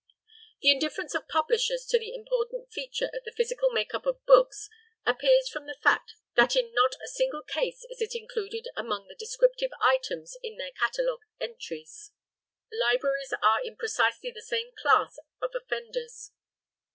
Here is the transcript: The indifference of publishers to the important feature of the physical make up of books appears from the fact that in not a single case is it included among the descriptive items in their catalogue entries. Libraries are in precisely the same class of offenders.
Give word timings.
The 0.63 0.71
indifference 0.71 1.13
of 1.13 1.27
publishers 1.27 1.85
to 1.85 1.99
the 1.99 2.15
important 2.15 2.71
feature 2.73 3.11
of 3.13 3.23
the 3.23 3.31
physical 3.31 3.69
make 3.69 3.93
up 3.93 4.07
of 4.07 4.25
books 4.25 4.67
appears 5.05 5.47
from 5.47 5.67
the 5.67 5.77
fact 5.83 6.15
that 6.33 6.55
in 6.55 6.73
not 6.73 6.95
a 7.05 7.07
single 7.07 7.43
case 7.43 7.85
is 7.87 8.01
it 8.01 8.15
included 8.15 8.67
among 8.75 9.05
the 9.07 9.13
descriptive 9.13 9.69
items 9.79 10.37
in 10.41 10.57
their 10.57 10.71
catalogue 10.71 11.21
entries. 11.39 12.13
Libraries 12.73 13.31
are 13.43 13.63
in 13.63 13.75
precisely 13.77 14.31
the 14.31 14.41
same 14.41 14.71
class 14.75 15.19
of 15.39 15.51
offenders. 15.53 16.31